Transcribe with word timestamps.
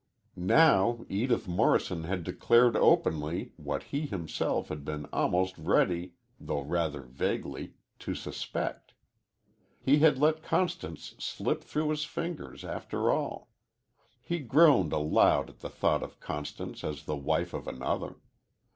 Now, 0.35 1.05
Edith 1.09 1.47
Morrison 1.47 2.05
had 2.05 2.23
declared 2.23 2.75
openly 2.75 3.53
what 3.57 3.83
he 3.93 4.07
himself 4.07 4.69
had 4.69 4.83
been 4.83 5.05
almost 5.13 5.55
ready, 5.59 6.13
though 6.39 6.61
rather 6.63 7.01
vaguely, 7.03 7.75
to 7.99 8.15
suspect. 8.15 8.93
He 9.79 9.99
had 9.99 10.17
let 10.17 10.41
Constance 10.41 11.13
slip 11.19 11.63
through 11.63 11.89
his 11.89 12.03
fingers 12.05 12.65
after 12.65 13.11
all. 13.11 13.51
He 14.23 14.39
groaned 14.39 14.91
aloud 14.91 15.51
at 15.51 15.59
the 15.59 15.69
thought 15.69 16.01
of 16.01 16.19
Constance 16.19 16.83
as 16.83 17.03
the 17.03 17.15
wife 17.15 17.53
of 17.53 17.67
another. 17.67 18.15